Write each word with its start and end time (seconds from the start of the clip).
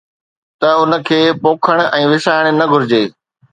ته 0.61 0.69
ان 0.79 0.91
کي 1.09 1.19
پوکڻ 1.45 1.77
۽ 1.97 2.01
وسائڻ 2.15 2.45
نه 2.59 2.65
گهرجي 2.75 3.03